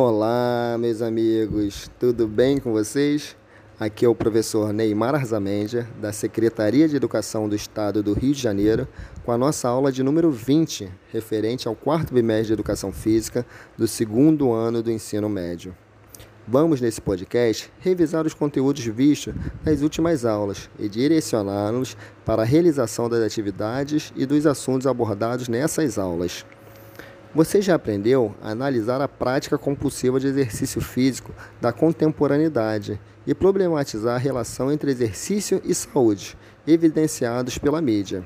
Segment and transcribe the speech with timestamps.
[0.00, 3.36] Olá, meus amigos, tudo bem com vocês?
[3.80, 8.40] Aqui é o professor Neymar Arzamendia, da Secretaria de Educação do Estado do Rio de
[8.40, 8.86] Janeiro,
[9.24, 13.44] com a nossa aula de número 20, referente ao quarto bimestre de Educação Física
[13.76, 15.76] do segundo ano do ensino médio.
[16.46, 23.08] Vamos, nesse podcast, revisar os conteúdos vistos nas últimas aulas e direcioná-los para a realização
[23.08, 26.46] das atividades e dos assuntos abordados nessas aulas.
[27.34, 34.14] Você já aprendeu a analisar a prática compulsiva de exercício físico da contemporaneidade e problematizar
[34.14, 38.24] a relação entre exercício e saúde, evidenciados pela mídia.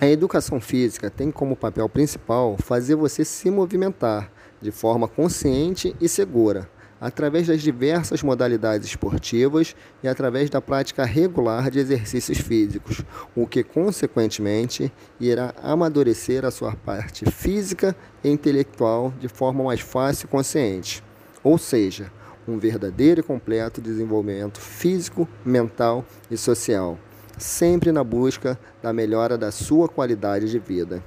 [0.00, 4.30] A educação física tem como papel principal fazer você se movimentar
[4.62, 6.68] de forma consciente e segura,
[7.00, 13.62] através das diversas modalidades esportivas e através da prática regular de exercícios físicos, o que,
[13.62, 21.02] consequentemente, irá amadurecer a sua parte física e intelectual de forma mais fácil e consciente.
[21.42, 22.10] Ou seja,
[22.46, 26.98] um verdadeiro e completo desenvolvimento físico, mental e social,
[27.36, 31.02] sempre na busca da melhora da sua qualidade de vida.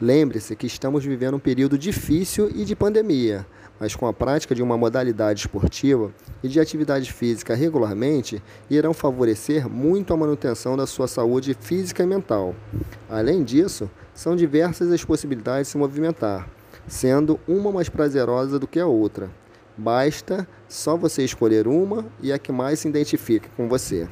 [0.00, 3.46] Lembre-se que estamos vivendo um período difícil e de pandemia,
[3.78, 6.10] mas com a prática de uma modalidade esportiva
[6.42, 12.06] e de atividade física regularmente, irão favorecer muito a manutenção da sua saúde física e
[12.06, 12.54] mental.
[13.08, 16.48] Além disso, são diversas as possibilidades de se movimentar,
[16.86, 19.30] sendo uma mais prazerosa do que a outra.
[19.76, 24.08] Basta só você escolher uma e a que mais se identifique com você.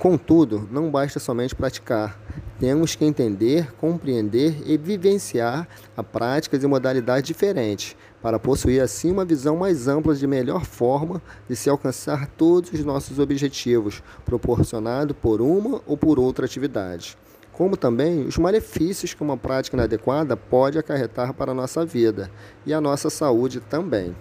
[0.00, 2.18] Contudo, não basta somente praticar,
[2.62, 9.24] temos que entender, compreender e vivenciar a práticas e modalidades diferentes, para possuir assim uma
[9.24, 15.40] visão mais ampla de melhor forma de se alcançar todos os nossos objetivos, proporcionado por
[15.42, 17.18] uma ou por outra atividade.
[17.50, 22.30] Como também os malefícios que uma prática inadequada pode acarretar para a nossa vida
[22.64, 24.14] e a nossa saúde também.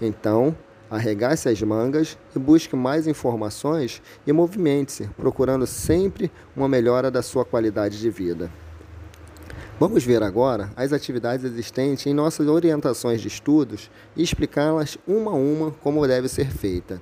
[0.00, 0.56] Então,
[0.92, 7.46] Arregace as mangas e busque mais informações e movimente-se, procurando sempre uma melhora da sua
[7.46, 8.52] qualidade de vida.
[9.80, 15.34] Vamos ver agora as atividades existentes em nossas orientações de estudos e explicá-las uma a
[15.34, 17.00] uma como deve ser feita.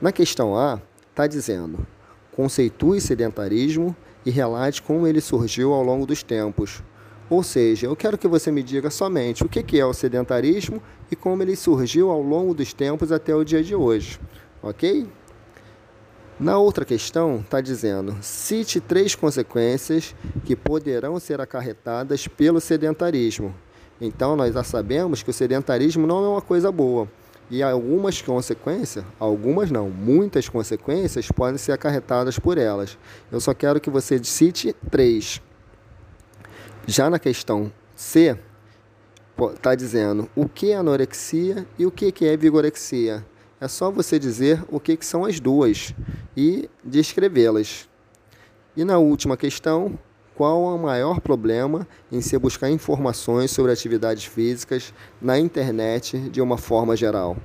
[0.00, 1.84] Na questão A, está dizendo:
[2.30, 6.80] conceitue sedentarismo e relate como ele surgiu ao longo dos tempos.
[7.32, 11.16] Ou seja, eu quero que você me diga somente o que é o sedentarismo e
[11.16, 14.20] como ele surgiu ao longo dos tempos até o dia de hoje,
[14.62, 15.08] ok?
[16.38, 23.54] Na outra questão, está dizendo: cite três consequências que poderão ser acarretadas pelo sedentarismo.
[23.98, 27.08] Então, nós já sabemos que o sedentarismo não é uma coisa boa.
[27.50, 32.98] E algumas consequências, algumas não, muitas consequências podem ser acarretadas por elas.
[33.30, 35.40] Eu só quero que você cite três.
[36.86, 38.36] Já na questão C,
[39.54, 43.24] está dizendo o que é anorexia e o que é vigorexia.
[43.60, 45.94] É só você dizer o que, são as duas
[46.36, 47.88] e descrevê-las.
[48.76, 49.96] E na última questão,
[50.34, 56.40] qual é o maior problema em se buscar informações sobre atividades físicas na internet de
[56.40, 57.36] uma forma geral?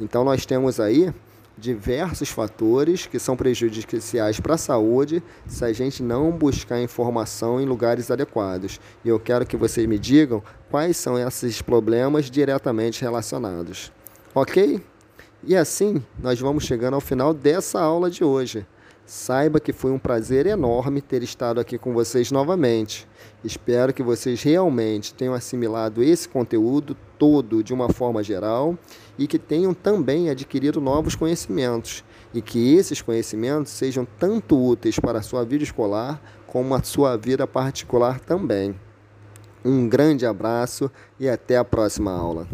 [0.00, 1.14] Então, nós temos aí
[1.56, 7.66] diversos fatores que são prejudiciais para a saúde se a gente não buscar informação em
[7.66, 8.80] lugares adequados.
[9.04, 13.92] E eu quero que vocês me digam quais são esses problemas diretamente relacionados.
[14.34, 14.80] Ok?
[15.42, 18.66] E assim nós vamos chegando ao final dessa aula de hoje.
[19.12, 23.08] Saiba que foi um prazer enorme ter estado aqui com vocês novamente.
[23.42, 28.78] Espero que vocês realmente tenham assimilado esse conteúdo todo de uma forma geral
[29.18, 35.18] e que tenham também adquirido novos conhecimentos e que esses conhecimentos sejam tanto úteis para
[35.18, 38.78] a sua vida escolar como a sua vida particular também.
[39.64, 40.88] Um grande abraço
[41.18, 42.46] e até a próxima aula.